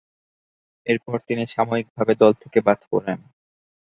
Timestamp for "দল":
2.21-2.33